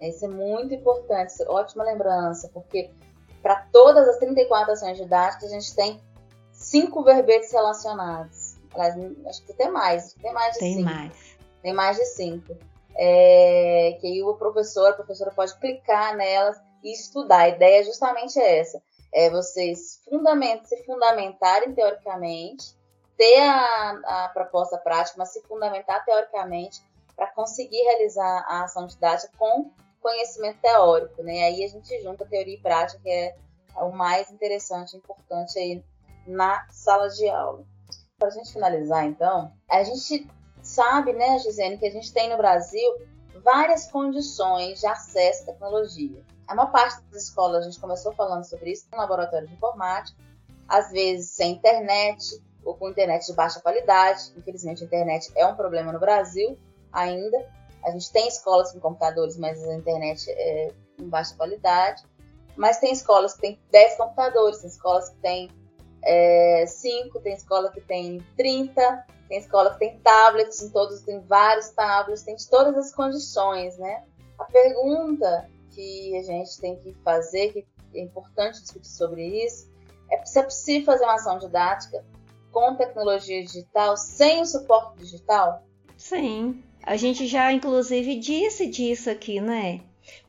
Isso 0.00 0.24
é 0.24 0.28
muito 0.28 0.72
importante, 0.74 1.34
ótima 1.46 1.84
lembrança, 1.84 2.50
porque 2.52 2.90
para 3.42 3.66
todas 3.72 4.08
as 4.08 4.18
34 4.18 4.72
ações 4.72 4.96
didáticas 4.96 5.50
a 5.50 5.54
gente 5.54 5.74
tem 5.74 6.00
cinco 6.52 7.02
verbetes 7.02 7.52
relacionados. 7.52 8.56
Acho 9.26 9.44
que 9.44 9.52
tem 9.54 9.70
mais, 9.70 10.14
tem 10.14 10.32
mais 10.32 10.52
de 10.54 10.58
tem 10.60 10.74
cinco. 10.74 10.84
Mais. 10.84 11.36
Tem 11.62 11.72
mais 11.72 11.96
de 11.96 12.04
cinco. 12.06 12.56
É, 12.96 13.96
que 14.00 14.06
aí 14.06 14.22
o 14.22 14.34
professor, 14.34 14.88
a 14.88 14.92
professora 14.92 15.30
pode 15.30 15.58
clicar 15.58 16.16
nelas 16.16 16.56
e 16.82 16.92
estudar. 16.92 17.40
A 17.40 17.48
ideia 17.48 17.80
é 17.80 17.84
justamente 17.84 18.38
essa: 18.38 18.80
é 19.12 19.30
vocês 19.30 20.00
fundament 20.04 20.64
se 20.64 20.84
fundamentarem 20.84 21.72
teoricamente, 21.74 22.74
ter 23.16 23.40
a, 23.40 24.24
a 24.24 24.28
proposta 24.28 24.78
prática, 24.78 25.16
mas 25.18 25.32
se 25.32 25.42
fundamentar 25.42 26.04
teoricamente 26.04 26.82
para 27.16 27.26
conseguir 27.28 27.82
realizar 27.82 28.44
a 28.48 28.64
ação 28.64 28.86
didática 28.86 29.32
com 29.36 29.70
conhecimento 30.00 30.58
teórico, 30.60 31.22
né? 31.22 31.44
Aí 31.44 31.64
a 31.64 31.68
gente 31.68 32.02
junta 32.02 32.24
teoria 32.24 32.54
e 32.54 32.60
prática, 32.60 33.00
que 33.02 33.10
é 33.10 33.36
o 33.76 33.92
mais 33.92 34.30
interessante 34.30 34.94
e 34.94 34.96
importante 34.96 35.58
aí 35.58 35.84
na 36.26 36.66
sala 36.70 37.08
de 37.08 37.28
aula. 37.28 37.64
Para 38.18 38.28
a 38.28 38.30
gente 38.30 38.52
finalizar, 38.52 39.06
então, 39.06 39.52
a 39.68 39.82
gente 39.82 40.26
sabe, 40.62 41.12
né, 41.12 41.38
Gisele, 41.38 41.78
que 41.78 41.86
a 41.86 41.90
gente 41.90 42.12
tem 42.12 42.28
no 42.28 42.36
Brasil 42.36 42.90
várias 43.42 43.90
condições 43.90 44.80
de 44.80 44.86
acesso 44.86 45.42
à 45.42 45.46
tecnologia. 45.46 46.22
A 46.50 46.54
maior 46.56 46.72
parte 46.72 47.00
das 47.12 47.22
escolas, 47.22 47.64
a 47.64 47.70
gente 47.70 47.78
começou 47.78 48.12
falando 48.12 48.42
sobre 48.42 48.72
isso, 48.72 48.84
tem 48.90 48.98
laboratório 48.98 49.46
de 49.46 49.54
informática, 49.54 50.20
às 50.66 50.90
vezes 50.90 51.30
sem 51.30 51.52
internet 51.52 52.42
ou 52.64 52.74
com 52.74 52.88
internet 52.88 53.24
de 53.24 53.32
baixa 53.34 53.60
qualidade. 53.60 54.32
Infelizmente, 54.36 54.82
a 54.82 54.86
internet 54.86 55.30
é 55.36 55.46
um 55.46 55.54
problema 55.54 55.92
no 55.92 56.00
Brasil 56.00 56.58
ainda. 56.92 57.38
A 57.84 57.92
gente 57.92 58.10
tem 58.10 58.26
escolas 58.26 58.72
com 58.72 58.80
computadores, 58.80 59.36
mas 59.36 59.62
a 59.62 59.74
internet 59.74 60.28
é 60.28 60.72
em 60.98 61.08
baixa 61.08 61.36
qualidade. 61.36 62.02
Mas 62.56 62.78
tem 62.78 62.92
escolas 62.92 63.34
que 63.34 63.42
tem 63.42 63.60
10 63.70 63.96
computadores, 63.96 64.58
tem 64.58 64.70
escolas 64.70 65.08
que 65.08 65.18
tem 65.18 65.48
5, 66.66 67.18
é, 67.18 67.20
tem 67.22 67.34
escola 67.34 67.70
que 67.70 67.80
tem 67.80 68.18
30, 68.36 69.06
tem 69.28 69.38
escola 69.38 69.70
que 69.74 69.78
tem 69.78 70.00
tablets, 70.00 70.60
em 70.60 70.70
todos 70.70 71.00
tem 71.02 71.20
vários 71.20 71.70
tablets, 71.70 72.24
tem 72.24 72.34
de 72.34 72.48
todas 72.50 72.76
as 72.76 72.92
condições, 72.92 73.78
né? 73.78 74.02
A 74.36 74.46
pergunta 74.46 75.48
que 75.80 76.16
a 76.18 76.22
gente 76.22 76.60
tem 76.60 76.76
que 76.76 76.92
fazer, 77.02 77.52
que 77.52 77.66
é 77.94 78.02
importante 78.02 78.60
discutir 78.60 78.88
sobre 78.88 79.44
isso, 79.44 79.70
é 80.10 80.24
se 80.26 80.38
é 80.38 80.42
possível 80.42 80.84
fazer 80.84 81.04
uma 81.04 81.14
ação 81.14 81.38
didática 81.38 82.04
com 82.52 82.74
tecnologia 82.76 83.42
digital 83.42 83.96
sem 83.96 84.42
o 84.42 84.44
suporte 84.44 84.98
digital? 84.98 85.64
Sim. 85.96 86.62
A 86.82 86.96
gente 86.96 87.26
já, 87.26 87.52
inclusive, 87.52 88.16
disse 88.16 88.66
disso 88.66 89.10
aqui, 89.10 89.40
né? 89.40 89.80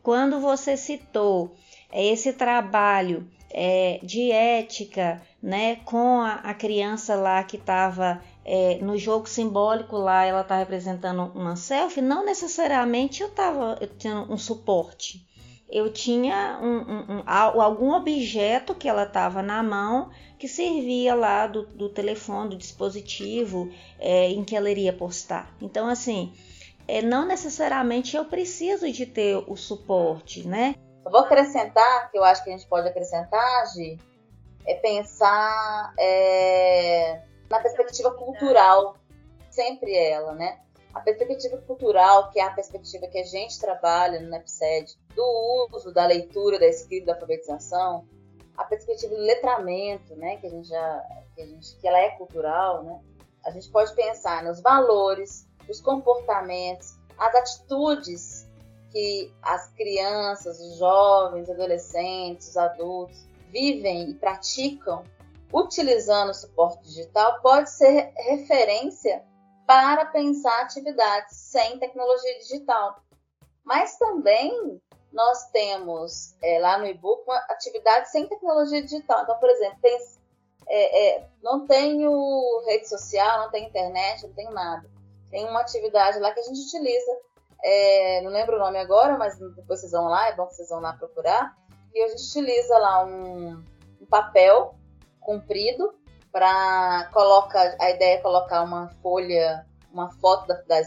Quando 0.04 0.40
você 0.40 0.78
citou 0.78 1.56
esse 1.92 2.34
trabalho 2.34 3.28
é, 3.50 4.00
de 4.04 4.32
ética, 4.32 5.22
né, 5.42 5.78
com 5.78 6.22
a, 6.22 6.36
a 6.36 6.54
criança 6.54 7.16
lá 7.16 7.44
que 7.44 7.58
estava 7.58 8.22
é, 8.46 8.76
no 8.82 8.98
jogo 8.98 9.28
simbólico 9.28 9.98
lá, 9.98 10.26
ela 10.26 10.42
está 10.42 10.58
representando 10.58 11.32
uma 11.36 11.56
selfie, 11.56 12.02
não 12.02 12.26
necessariamente 12.26 13.22
eu 13.22 13.28
estava 13.28 13.76
tendo 13.98 14.32
um 14.32 14.38
suporte. 14.38 15.26
Eu 15.72 15.92
tinha 15.92 16.60
um, 16.62 16.80
um, 16.80 17.18
um, 17.18 17.24
algum 17.26 17.94
objeto 17.94 18.76
que 18.76 18.90
ela 18.90 19.04
estava 19.04 19.42
na 19.42 19.64
mão 19.64 20.10
que 20.38 20.48
servia 20.48 21.16
lá 21.16 21.48
do, 21.48 21.66
do 21.66 21.88
telefone, 21.88 22.50
do 22.50 22.58
dispositivo 22.58 23.72
é, 23.98 24.28
em 24.28 24.44
que 24.44 24.56
ela 24.56 24.70
iria 24.70 24.92
postar. 24.92 25.56
Então, 25.62 25.88
assim, 25.88 26.34
é, 26.88 27.02
não 27.02 27.26
necessariamente 27.26 28.18
eu 28.18 28.26
preciso 28.26 28.92
de 28.92 29.06
ter 29.06 29.38
o 29.48 29.56
suporte, 29.56 30.46
né? 30.46 30.76
Eu 31.06 31.12
vou 31.12 31.22
acrescentar, 31.22 32.12
que 32.12 32.18
eu 32.18 32.24
acho 32.24 32.44
que 32.44 32.50
a 32.50 32.58
gente 32.58 32.68
pode 32.68 32.88
acrescentar, 32.90 33.66
Gi, 33.74 33.98
é 34.68 34.76
pensar 34.76 35.94
é, 35.98 37.22
na 37.50 37.60
perspectiva 37.60 38.12
cultural, 38.12 38.96
sempre 39.50 39.96
ela, 39.96 40.34
né? 40.34 40.60
A 40.94 41.00
perspectiva 41.00 41.58
cultural, 41.60 42.30
que 42.32 42.40
é 42.40 42.44
a 42.44 42.52
perspectiva 42.52 43.08
que 43.08 43.18
a 43.18 43.24
gente 43.24 43.60
trabalha 43.60 44.20
no 44.20 44.30
NEPSED, 44.30 44.98
do 45.16 45.68
uso, 45.72 45.94
da 45.94 46.06
leitura, 46.06 46.60
da 46.60 46.68
escrita, 46.68 47.08
da 47.08 47.14
alfabetização, 47.14 48.06
a 48.58 48.66
perspectiva 48.66 49.16
do 49.16 49.22
letramento, 49.22 50.16
né, 50.16 50.38
que 50.38 50.48
a 50.48 50.50
gente 50.50 50.68
já, 50.68 51.08
que, 51.34 51.42
a 51.42 51.46
gente, 51.46 51.76
que 51.78 51.88
ela 51.88 52.00
é 52.00 52.10
cultural, 52.12 52.84
né? 52.84 53.00
A 53.46 53.52
gente 53.52 53.70
pode 53.70 53.96
pensar 53.96 54.44
nos 54.44 54.62
valores, 54.62 55.48
os 55.68 55.82
comportamentos, 55.82 56.96
as 57.18 57.34
atitudes 57.34 58.48
que 58.92 59.34
as 59.42 59.70
crianças, 59.70 60.60
os 60.60 60.78
jovens, 60.78 61.50
adolescentes, 61.50 62.50
os 62.50 62.58
adultos 62.58 63.26
vivem 63.50 64.12
e 64.12 64.14
praticam 64.14 65.04
utilizando 65.54 66.30
o 66.30 66.34
suporte 66.34 66.84
digital 66.84 67.42
pode 67.42 67.70
ser 67.70 68.12
referência 68.16 69.24
para 69.72 70.06
pensar 70.08 70.64
atividades 70.64 71.34
sem 71.38 71.80
tecnologia 71.80 72.38
digital. 72.40 73.02
Mas 73.64 73.98
também 73.98 74.82
nós 75.14 75.50
temos 75.52 76.36
é, 76.44 76.60
lá 76.60 76.78
no 76.78 76.86
e-book 76.86 77.24
uma 77.24 77.38
atividade 77.50 78.12
sem 78.12 78.28
tecnologia 78.28 78.82
digital. 78.82 79.24
Então, 79.24 79.40
por 79.40 79.50
exemplo, 79.50 79.78
tem, 79.82 79.98
é, 80.68 81.08
é, 81.08 81.28
não 81.42 81.66
tenho 81.66 82.62
rede 82.66 82.90
social, 82.90 83.44
não 83.44 83.50
tenho 83.50 83.70
internet, 83.70 84.28
não 84.28 84.34
tenho 84.34 84.52
nada. 84.52 84.92
Tem 85.30 85.48
uma 85.48 85.62
atividade 85.62 86.20
lá 86.20 86.34
que 86.34 86.42
a 86.42 86.44
gente 86.44 86.60
utiliza 86.60 87.18
é, 87.64 88.22
não 88.24 88.32
lembro 88.32 88.58
o 88.58 88.60
nome 88.60 88.78
agora, 88.78 89.18
mas 89.18 89.38
depois 89.38 89.80
vocês 89.80 89.94
vão 89.94 90.06
lá, 90.06 90.28
é 90.28 90.36
bom 90.36 90.48
que 90.48 90.56
vocês 90.56 90.68
vão 90.68 90.82
lá 90.82 90.92
procurar. 90.94 91.56
E 91.94 92.04
a 92.04 92.10
gente 92.10 92.28
utiliza 92.28 92.78
lá 92.78 93.06
um, 93.06 93.64
um 94.02 94.06
papel 94.10 94.76
comprido 95.22 95.94
para 96.32 97.10
coloca 97.14 97.76
a 97.80 97.90
ideia 97.90 98.16
é 98.16 98.22
colocar 98.22 98.64
uma 98.64 98.90
folha, 99.02 99.66
uma 99.92 100.10
foto 100.10 100.48
da, 100.48 100.56
da, 100.68 100.82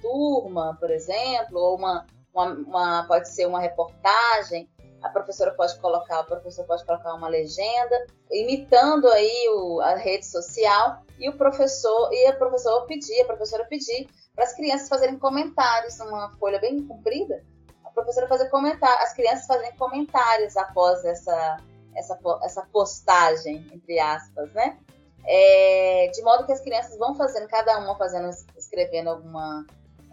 turma, 0.00 0.76
por 0.80 0.90
exemplo, 0.90 1.58
ou 1.58 1.76
uma, 1.76 2.06
uma, 2.34 2.46
uma, 2.46 3.04
pode 3.06 3.28
ser 3.28 3.46
uma 3.46 3.60
reportagem. 3.60 4.68
A 5.02 5.08
professora 5.08 5.52
pode 5.54 5.78
colocar, 5.78 6.20
o 6.20 6.26
professor 6.26 6.64
pode 6.64 6.84
colocar 6.84 7.14
uma 7.14 7.28
legenda, 7.28 8.06
imitando 8.32 9.08
aí 9.08 9.48
o, 9.54 9.80
a 9.80 9.94
rede 9.94 10.26
social, 10.26 11.02
e 11.18 11.28
o 11.28 11.36
professor 11.36 12.12
e 12.12 12.26
a 12.26 12.32
professora 12.32 12.86
pedir, 12.86 13.20
a 13.22 13.26
professora 13.26 13.64
pedir 13.64 14.08
para 14.34 14.44
as 14.44 14.54
crianças 14.54 14.88
fazerem 14.88 15.18
comentários 15.18 15.98
numa 15.98 16.30
folha 16.38 16.60
bem 16.60 16.82
comprida. 16.86 17.44
A 17.84 17.90
professora 17.90 18.28
fazer 18.28 18.48
comentários, 18.48 19.02
as 19.02 19.12
crianças 19.14 19.46
fazerem 19.46 19.76
comentários 19.76 20.56
após 20.56 21.04
essa, 21.04 21.56
essa, 21.98 22.18
essa 22.42 22.66
postagem, 22.72 23.66
entre 23.72 23.98
aspas, 23.98 24.52
né? 24.52 24.78
É, 25.26 26.10
de 26.14 26.22
modo 26.22 26.46
que 26.46 26.52
as 26.52 26.60
crianças 26.60 26.96
vão 26.96 27.14
fazendo, 27.14 27.48
cada 27.48 27.78
uma 27.78 27.96
fazendo, 27.96 28.30
escrevendo 28.56 29.10
alguma, 29.10 29.66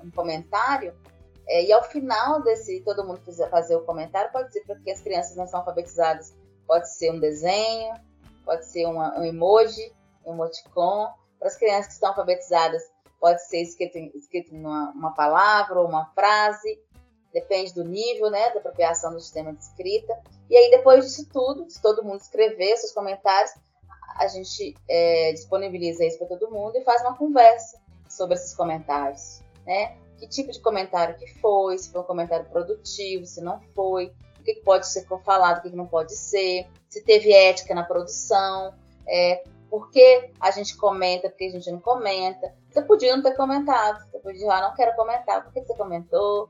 um 0.04 0.12
comentário, 0.12 0.94
é, 1.48 1.63
e 1.63 1.72
ao 1.72 1.84
final 1.84 2.42
desse, 2.42 2.82
todo 2.82 3.06
mundo 3.06 3.22
fazer 3.50 3.75
o 3.75 3.86
comentário, 3.86 4.32
pode 4.32 4.51
ser 4.51 4.62
porque 4.62 4.92
as 4.92 5.01
crianças 5.01 5.36
não 5.36 5.48
são 5.48 5.60
alfabetizadas, 5.60 6.36
pode 6.65 6.89
ser 6.92 7.12
um 7.12 7.20
desenho, 7.20 7.94
pode 8.44 8.65
ser 8.65 8.86
uma, 8.88 9.18
um 9.20 9.24
emoji, 9.24 9.94
um 10.25 10.34
emoticon. 10.34 11.08
Para 11.38 11.48
as 11.48 11.56
crianças 11.56 11.88
que 11.88 11.94
estão 11.94 12.10
alfabetizadas, 12.10 12.82
pode 13.20 13.46
ser 13.48 13.62
escrito, 13.62 13.98
escrito 14.15 14.54
numa 14.54 14.92
uma 14.92 15.13
palavra 15.13 15.80
ou 15.80 15.88
uma 15.88 16.08
frase, 16.13 16.80
depende 17.36 17.74
do 17.74 17.84
nível, 17.84 18.32
né, 18.32 18.50
da 18.51 18.60
apropriação 18.60 19.12
do 19.12 19.20
sistema 19.20 19.51
de 19.54 19.62
escrita. 19.62 20.18
E 20.50 20.56
aí, 20.56 20.72
depois 20.72 21.04
disso 21.04 21.27
tudo, 21.32 21.70
se 21.70 21.82
todo 21.82 22.01
mundo 22.01 22.22
escrever 22.22 22.77
seus 22.77 22.94
comentários, 22.94 23.51
a 24.15 24.25
gente 24.27 24.74
é, 24.88 25.34
disponibiliza 25.34 26.06
isso 26.06 26.18
para 26.18 26.27
todo 26.27 26.50
mundo 26.50 26.77
e 26.77 26.84
faz 26.86 27.01
uma 27.01 27.18
conversa 27.18 27.77
sobre 28.08 28.36
esses 28.36 28.56
comentários, 28.56 29.42
né? 29.65 29.98
Que 30.18 30.30
tipo 30.30 30.50
de 30.50 30.62
comentário 30.62 31.18
que 31.18 31.27
foi, 31.42 31.77
se 31.77 31.92
foi 31.92 32.00
um 32.00 32.06
comentário 32.06 32.46
produtivo, 32.46 33.25
se 33.25 33.42
não 33.42 33.60
foi, 33.75 34.13
o 34.39 34.44
que 34.44 34.56
pode 34.62 34.88
ser 34.88 35.06
falado, 35.25 35.58
o 35.58 35.62
que 35.62 35.75
não 35.75 35.88
pode 35.88 36.15
ser, 36.15 36.65
se 36.88 37.04
teve 37.04 37.34
ética 37.34 37.75
na 37.75 37.84
produção, 37.84 38.74
é, 39.06 39.44
por 39.70 39.89
que 39.89 40.32
a 40.39 40.51
gente 40.51 40.77
comenta, 40.77 41.30
por 41.30 41.38
que 41.38 41.48
a 41.48 41.51
gente 41.51 41.70
não 41.70 41.82
comenta. 41.82 42.56
Você 42.70 42.82
podia 42.82 43.13
não 43.13 43.22
ter 43.22 43.36
comentado, 43.36 44.10
você 44.10 44.20
podia, 44.20 44.54
ah, 44.54 44.62
não 44.62 44.74
quero 44.74 44.96
comentar, 44.96 45.44
por 45.44 45.51
que 45.51 45.62
você 45.62 45.75
comentou? 45.75 46.50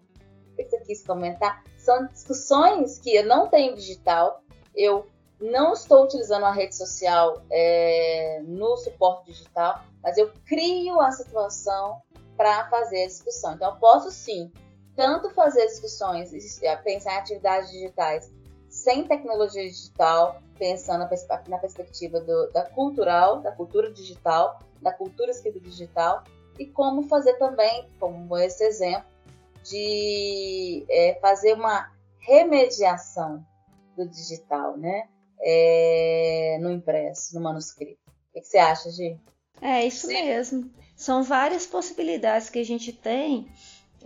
Que 0.55 0.63
você 0.63 0.79
quis 0.81 1.05
comentar? 1.05 1.63
São 1.77 2.07
discussões 2.07 2.99
que 2.99 3.15
eu 3.15 3.25
não 3.25 3.47
tenho 3.47 3.75
digital, 3.75 4.41
eu 4.75 5.07
não 5.39 5.73
estou 5.73 6.05
utilizando 6.05 6.45
a 6.45 6.51
rede 6.51 6.75
social 6.75 7.41
é, 7.51 8.41
no 8.45 8.77
suporte 8.77 9.31
digital, 9.31 9.81
mas 10.01 10.17
eu 10.17 10.31
crio 10.45 10.99
a 10.99 11.11
situação 11.11 12.01
para 12.37 12.69
fazer 12.69 13.03
a 13.03 13.07
discussão. 13.07 13.53
Então, 13.53 13.71
eu 13.71 13.79
posso 13.79 14.11
sim, 14.11 14.51
tanto 14.95 15.29
fazer 15.31 15.65
discussões, 15.67 16.31
pensar 16.83 17.13
em 17.13 17.17
atividades 17.17 17.71
digitais 17.71 18.31
sem 18.69 19.05
tecnologia 19.05 19.63
digital, 19.63 20.41
pensando 20.59 21.07
na 21.47 21.57
perspectiva 21.57 22.19
do, 22.19 22.51
da 22.51 22.63
cultural, 22.63 23.39
da 23.39 23.51
cultura 23.51 23.89
digital, 23.91 24.59
da 24.81 24.91
cultura 24.91 25.31
escrita 25.31 25.59
digital, 25.61 26.23
e 26.59 26.65
como 26.65 27.03
fazer 27.03 27.35
também, 27.35 27.89
como 27.99 28.37
esse 28.37 28.65
exemplo, 28.65 29.07
de 29.69 30.85
é, 30.89 31.17
fazer 31.21 31.53
uma 31.53 31.91
remediação 32.19 33.45
do 33.97 34.07
digital, 34.07 34.77
né? 34.77 35.07
É, 35.41 36.57
no 36.61 36.71
impresso, 36.71 37.35
no 37.35 37.41
manuscrito. 37.41 37.99
O 38.29 38.39
que 38.39 38.45
você 38.45 38.57
acha, 38.57 38.89
Gi? 38.89 39.19
É 39.61 39.85
isso 39.85 40.07
Sim. 40.07 40.13
mesmo. 40.13 40.71
São 40.95 41.23
várias 41.23 41.65
possibilidades 41.65 42.49
que 42.49 42.59
a 42.59 42.65
gente 42.65 42.91
tem 42.93 43.47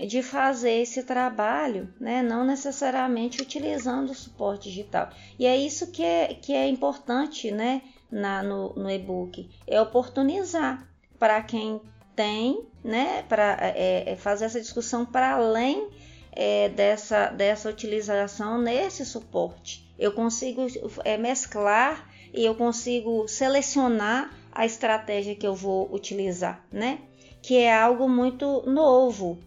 de 0.07 0.23
fazer 0.23 0.81
esse 0.81 1.03
trabalho, 1.03 1.93
né? 1.99 2.21
não 2.21 2.45
necessariamente 2.45 3.41
utilizando 3.41 4.11
o 4.11 4.15
suporte 4.15 4.69
digital. 4.69 5.09
E 5.37 5.45
é 5.45 5.55
isso 5.55 5.91
que 5.91 6.03
é, 6.03 6.33
que 6.33 6.53
é 6.53 6.67
importante 6.67 7.51
né? 7.51 7.81
Na, 8.09 8.41
no, 8.41 8.73
no 8.73 8.89
e-book, 8.89 9.47
é 9.67 9.79
oportunizar 9.79 10.89
para 11.19 11.43
quem 11.43 11.79
tem, 12.19 12.65
né? 12.83 13.23
para 13.29 13.57
é, 13.61 14.11
é 14.11 14.15
fazer 14.17 14.43
essa 14.43 14.59
discussão 14.59 15.05
para 15.05 15.35
além 15.35 15.87
é, 16.33 16.67
dessa, 16.67 17.27
dessa 17.27 17.69
utilização 17.69 18.61
nesse 18.61 19.05
suporte. 19.05 19.89
Eu 19.97 20.11
consigo 20.11 20.67
é, 21.05 21.17
mesclar 21.17 22.13
e 22.33 22.43
eu 22.43 22.55
consigo 22.55 23.25
selecionar 23.29 24.37
a 24.51 24.65
estratégia 24.65 25.33
que 25.33 25.47
eu 25.47 25.55
vou 25.55 25.89
utilizar, 25.93 26.61
né? 26.69 26.99
Que 27.41 27.55
é 27.55 27.73
algo 27.73 28.09
muito 28.09 28.63
novo. 28.69 29.37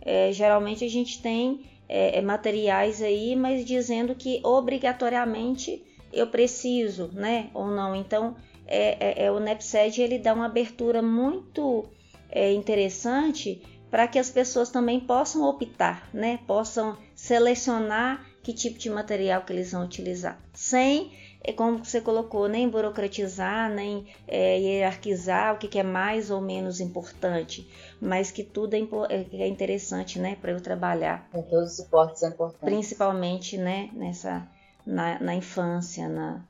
É, 0.00 0.32
geralmente 0.32 0.86
a 0.86 0.88
gente 0.88 1.20
tem 1.20 1.66
é, 1.86 2.16
é 2.16 2.22
materiais 2.22 3.02
aí, 3.02 3.36
mas 3.36 3.62
dizendo 3.62 4.14
que 4.14 4.40
obrigatoriamente 4.42 5.84
eu 6.10 6.28
preciso, 6.28 7.10
né? 7.12 7.50
Ou 7.52 7.66
não. 7.66 7.94
Então, 7.94 8.34
é, 8.66 9.30
o 9.30 9.38
NEPSED 9.38 10.00
ele 10.00 10.18
dá 10.18 10.32
uma 10.32 10.46
abertura 10.46 11.02
muito 11.02 11.90
é, 12.32 12.52
interessante 12.52 13.62
para 13.90 14.08
que 14.08 14.18
as 14.18 14.30
pessoas 14.30 14.70
também 14.70 14.98
possam 14.98 15.42
optar, 15.42 16.08
né? 16.14 16.38
Possam 16.46 16.96
selecionar 17.14 18.26
que 18.42 18.54
tipo 18.54 18.78
de 18.78 18.88
material 18.88 19.42
que 19.42 19.52
eles 19.52 19.70
vão 19.70 19.84
utilizar, 19.84 20.40
sem, 20.52 21.12
é 21.44 21.52
como 21.52 21.84
você 21.84 22.00
colocou, 22.00 22.48
nem 22.48 22.68
burocratizar, 22.68 23.70
nem 23.70 24.06
é, 24.26 24.58
hierarquizar 24.58 25.54
o 25.54 25.58
que, 25.58 25.68
que, 25.68 25.78
é 25.78 25.82
mais 25.82 26.30
ou 26.30 26.40
menos 26.40 26.80
importante, 26.80 27.70
mas 28.00 28.30
que 28.30 28.42
tudo 28.42 28.74
é, 28.74 28.80
é, 29.10 29.26
é 29.42 29.46
interessante, 29.46 30.18
né, 30.18 30.36
para 30.40 30.52
eu 30.52 30.60
trabalhar. 30.60 31.28
É, 31.32 31.42
todos 31.42 31.72
os 31.72 31.76
suportes 31.76 32.20
são 32.20 32.30
importantes. 32.30 32.64
Principalmente, 32.64 33.58
né, 33.58 33.90
nessa, 33.92 34.48
na, 34.84 35.20
na 35.20 35.34
infância, 35.34 36.08
na, 36.08 36.44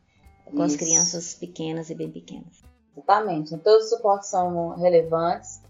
com 0.47 0.65
Isso. 0.65 0.77
as 0.77 0.77
crianças 0.77 1.35
pequenas 1.35 1.91
e 1.91 1.95
bem 1.95 2.11
pequenas. 2.11 2.63
Exatamente. 2.97 3.57
Todos 3.59 3.85
os 3.85 3.91
suportes 3.91 4.29
são 4.29 4.77
relevantes 4.77 5.62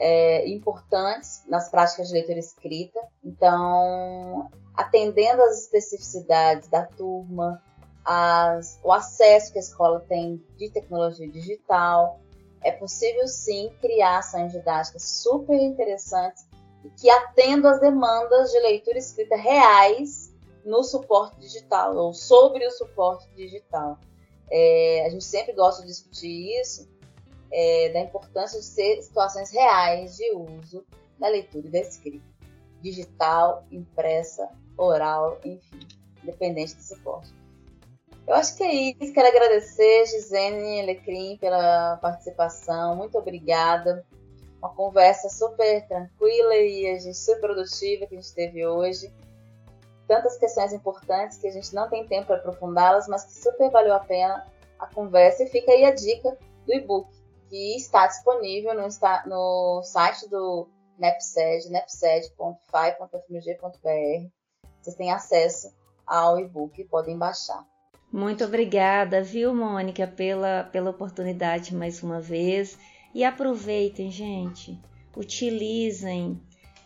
é, 0.00 0.48
importantes 0.48 1.44
nas 1.46 1.70
práticas 1.70 2.08
de 2.08 2.14
leitura 2.14 2.38
escrita. 2.38 2.98
Então, 3.22 4.50
atendendo 4.74 5.42
às 5.42 5.60
especificidades 5.60 6.68
da 6.68 6.86
turma, 6.86 7.62
as, 8.04 8.80
o 8.82 8.90
acesso 8.90 9.52
que 9.52 9.58
a 9.58 9.60
escola 9.60 10.00
tem 10.08 10.42
de 10.56 10.70
tecnologia 10.70 11.28
digital, 11.28 12.18
é 12.62 12.72
possível 12.72 13.28
sim 13.28 13.70
criar 13.80 14.18
ações 14.18 14.52
didáticas 14.52 15.02
super 15.02 15.54
interessantes 15.54 16.46
e 16.82 16.90
que 16.90 17.10
atendam 17.10 17.70
às 17.70 17.80
demandas 17.80 18.50
de 18.50 18.58
leitura 18.60 18.98
escrita 18.98 19.36
reais 19.36 20.34
no 20.64 20.82
suporte 20.82 21.38
digital 21.40 21.94
ou 21.94 22.14
sobre 22.14 22.66
o 22.66 22.70
suporte 22.70 23.28
digital. 23.34 23.98
É, 24.50 25.04
a 25.06 25.10
gente 25.10 25.24
sempre 25.24 25.52
gosta 25.52 25.82
de 25.82 25.88
discutir 25.88 26.58
isso, 26.60 26.88
é, 27.52 27.90
da 27.90 28.00
importância 28.00 28.58
de 28.58 28.64
ser 28.64 29.02
situações 29.02 29.50
reais 29.50 30.16
de 30.16 30.32
uso 30.32 30.84
da 31.18 31.28
leitura 31.28 31.66
e 31.66 31.70
da 31.70 31.80
escrita, 31.80 32.24
digital, 32.80 33.64
impressa, 33.70 34.48
oral, 34.76 35.38
enfim, 35.44 35.80
independente 36.22 36.74
do 36.74 36.82
suporte. 36.82 37.34
Eu 38.26 38.34
acho 38.34 38.56
que 38.56 38.62
é 38.62 38.72
isso. 38.72 39.12
Quero 39.12 39.28
agradecer, 39.28 40.06
Gisene 40.06 40.80
Alecrim, 40.80 41.36
pela 41.38 41.96
participação. 41.96 42.94
Muito 42.94 43.18
obrigada. 43.18 44.06
Uma 44.58 44.72
conversa 44.72 45.28
super 45.28 45.86
tranquila 45.88 46.54
e 46.54 46.86
a 46.86 46.98
gente 46.98 47.16
super 47.16 47.40
produtiva 47.40 48.06
que 48.06 48.14
a 48.14 48.20
gente 48.20 48.32
teve 48.32 48.66
hoje. 48.66 49.12
Tantas 50.06 50.36
questões 50.36 50.72
importantes 50.72 51.38
que 51.38 51.48
a 51.48 51.50
gente 51.50 51.74
não 51.74 51.88
tem 51.88 52.06
tempo 52.06 52.26
para 52.28 52.36
aprofundá-las, 52.36 53.08
mas 53.08 53.24
que 53.24 53.34
super 53.34 53.70
valeu 53.70 53.94
a 53.94 54.00
pena 54.00 54.46
a 54.78 54.86
conversa. 54.86 55.42
E 55.42 55.48
fica 55.48 55.72
aí 55.72 55.84
a 55.84 55.94
dica 55.94 56.36
do 56.66 56.72
e-book 56.72 57.08
que 57.50 57.76
está 57.76 58.06
disponível 58.06 58.72
no, 58.74 58.88
no 59.26 59.82
site 59.82 60.30
do 60.30 60.68
NEPSED, 60.96 61.68
nepsed.fai.fmg.br. 61.68 64.30
Vocês 64.80 64.96
têm 64.96 65.10
acesso 65.10 65.74
ao 66.06 66.38
e-book 66.38 66.80
e 66.80 66.84
podem 66.84 67.18
baixar. 67.18 67.66
Muito 68.12 68.44
obrigada, 68.44 69.22
viu, 69.22 69.54
Mônica, 69.54 70.06
pela, 70.06 70.64
pela 70.64 70.90
oportunidade 70.90 71.74
mais 71.74 72.02
uma 72.02 72.20
vez. 72.20 72.78
E 73.12 73.24
aproveitem, 73.24 74.10
gente, 74.10 74.80
utilizem, 75.16 76.40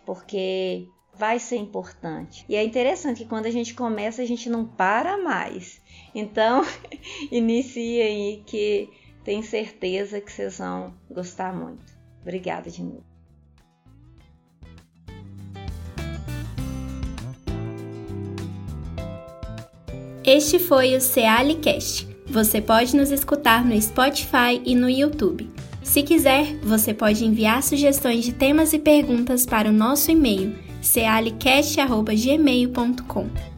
porque 0.07 0.89
vai 1.13 1.39
ser 1.39 1.57
importante. 1.57 2.45
E 2.49 2.57
é 2.57 2.65
interessante 2.65 3.23
que 3.23 3.29
quando 3.29 3.47
a 3.47 3.51
gente 3.51 3.75
começa, 3.75 4.23
a 4.23 4.27
gente 4.27 4.49
não 4.49 4.67
para 4.67 5.19
mais. 5.19 5.81
Então, 6.15 6.63
iniciem 7.31 8.43
que 8.45 8.91
tenho 9.25 9.43
certeza 9.43 10.21
que 10.21 10.31
vocês 10.31 10.59
vão 10.59 10.95
gostar 11.11 11.55
muito. 11.55 11.83
Obrigada 12.23 12.71
de 12.71 12.83
novo. 12.83 13.03
Este 20.25 20.59
foi 20.59 20.97
o 20.97 21.01
Cealicast. 21.01 22.09
Você 22.27 22.61
pode 22.61 22.95
nos 22.97 23.11
escutar 23.11 23.65
no 23.65 23.81
Spotify 23.81 24.61
e 24.65 24.75
no 24.75 24.89
YouTube. 24.89 25.51
Se 25.83 26.03
quiser, 26.03 26.57
você 26.63 26.95
pode 26.95 27.25
enviar 27.25 27.63
sugestões 27.63 28.25
de 28.25 28.33
temas 28.33 28.73
e 28.73 28.79
perguntas 28.79 29.45
para 29.45 29.69
o 29.69 29.73
nosso 29.73 30.11
e-mail 30.11 30.57
cealicast.gmail.com. 30.81 33.54